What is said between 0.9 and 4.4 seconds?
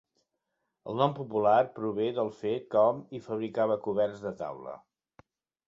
El nom popular prové del fet que hom hi fabricava coberts de